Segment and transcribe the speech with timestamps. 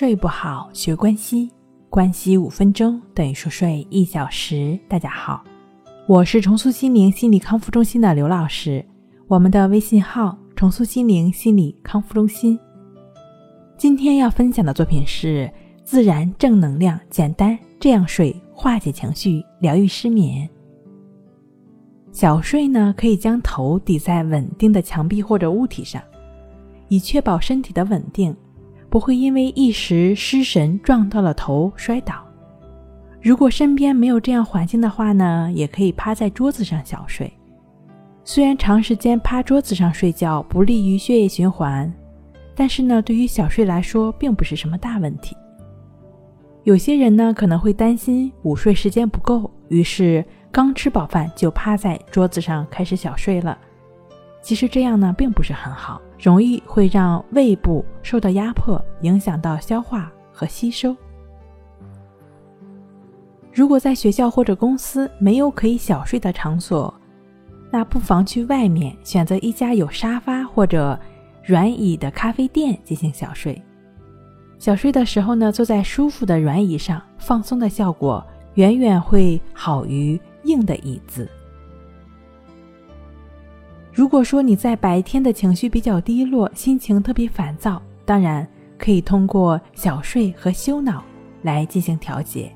[0.00, 1.50] 睡不好，学关西，
[1.90, 4.80] 关西五分钟等于说睡一小时。
[4.88, 5.44] 大家好，
[6.06, 8.82] 我是重塑心灵心理康复中心的刘老师，
[9.28, 12.58] 我们的微信号重塑心灵心理康复中心。
[13.76, 15.52] 今天要分享的作品是
[15.84, 20.48] 自然正能量，简单这样睡，化解情绪，疗愈失眠。
[22.10, 26.02] 小睡呢，可以将头抵在稳定的墙壁或者物体上，
[26.88, 28.34] 以确保身体的稳定。
[28.90, 32.26] 不会因为一时失神撞到了头摔倒。
[33.22, 37.32] 如果身边没有这样环境的话呢，也可以趴在桌子上小睡。
[38.24, 41.92] 虽然长时间趴桌子上睡觉不利于血液循环，
[42.54, 45.36] 但是呢，对于小睡来说并不是什么大问题。
[46.64, 53.56] 有些人呢可能会担心午睡时间不够，于是刚吃饱饭就趴在桌子上开始小睡了。
[54.42, 56.00] 其实这样呢并不是很好。
[56.20, 60.94] 容易会让胃部受到压迫，影响到消化和吸收。
[63.52, 66.92] 如果在学校或者公司没有可以小睡的场所，
[67.70, 70.98] 那不妨去外面选择一家有沙发或者
[71.44, 73.60] 软椅的咖啡店进行小睡。
[74.58, 81.28] 小睡的时候呢，坐在舒服的软椅上，放松的效果远远会好于硬的椅子。
[83.92, 88.46] 如果说你在白天的情绪比较低落，心情特别烦躁，当然
[88.78, 91.02] 可以通过小睡和休脑
[91.42, 92.50] 来进行调节。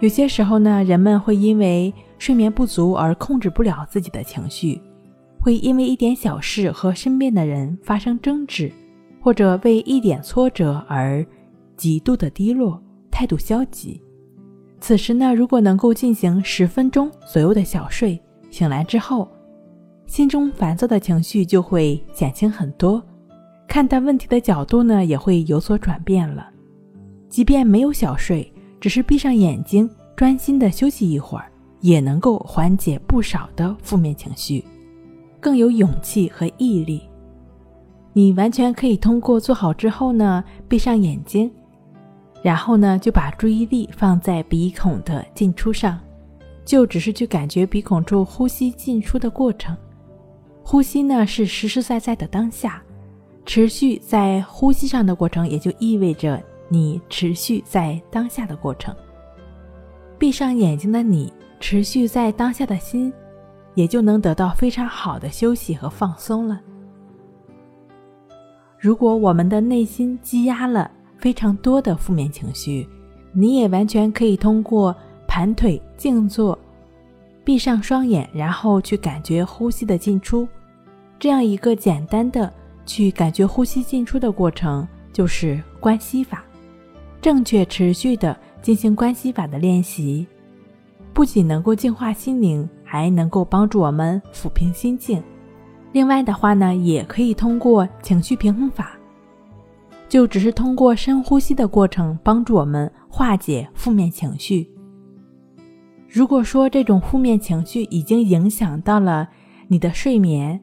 [0.00, 4.78] 有些时候呢，人们会因为睡眠不足而控制不了自己的情绪，
[5.40, 8.70] 会因为一点小事和身边的人发生争执，
[9.22, 11.24] 或者为一点挫折而
[11.78, 12.78] 极度的低落，
[13.10, 13.98] 态度消极。
[14.80, 19.26] 此时呢，如果能够进行十分钟左右的小睡，醒来之后。
[20.16, 23.02] 心中烦躁的情绪就会减轻很多，
[23.68, 26.48] 看待问题的角度呢也会有所转变了。
[27.28, 28.50] 即便没有小睡，
[28.80, 34.64] 只是闭上眼睛，专心的休息一会儿，也能够缓解不少的负面情绪，
[35.38, 37.02] 更有勇气和毅力。
[38.14, 41.50] 你完全可以通过做好之后呢，闭上眼睛，
[42.40, 46.00] 然后呢就把注意力放在鼻孔的进出上，
[46.64, 49.76] 就只是去感觉鼻孔处呼吸进出的过程。
[50.68, 52.82] 呼吸呢是实实在在的当下，
[53.44, 58.92] 持续在呼吸上的过程，也就意味着你持续在当下的过程。
[60.18, 63.12] 闭上眼睛的你，持续在当下的心，
[63.76, 66.60] 也就能得到非常好的休息和放松了。
[68.76, 72.88] 如果我们的内心积压了非常多的负面情绪，
[73.32, 74.92] 你也完全可以通过
[75.28, 76.58] 盘腿静坐。
[77.44, 80.48] 闭上双眼，然后去感觉呼吸的进出，
[81.18, 82.52] 这样一个简单的
[82.84, 86.44] 去感觉呼吸进出的过程，就是关系法。
[87.20, 90.26] 正确持续的进行关系法的练习，
[91.12, 95.22] 不仅能够净化心灵，还能够帮助我们抚平心境。
[95.92, 98.92] 另外的话呢，也可以通过情绪平衡法，
[100.08, 104.70] 就只是通过深呼吸的过程，帮助我们化解负面情绪。
[106.08, 109.28] 如果说这种负面情绪已经影响到了
[109.66, 110.60] 你的睡眠，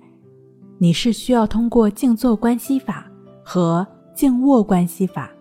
[0.84, 3.10] 你是需要通过静坐关系法
[3.42, 5.32] 和静卧关系法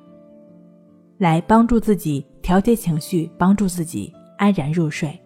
[1.19, 5.21] 来帮助自己调节情绪，帮助自己安然入睡。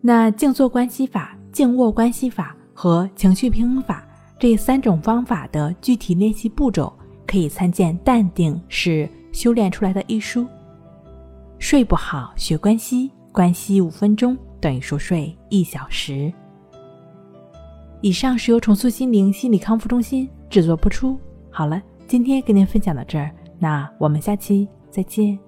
[0.00, 4.02] 那静坐关系法、静卧关系法和情绪平衡法
[4.38, 6.90] 这三种方法的具体练习步骤，
[7.26, 10.46] 可以参见《淡定是修炼出来的》一书。
[11.58, 13.10] 睡不好，学关系。
[13.30, 16.32] 关系五分钟等于说睡一小时。
[18.00, 21.18] 以上是由重塑心灵心理康复中心制作播出。
[21.50, 25.45] 好了，今天跟您分享到这儿，那我们下期再见。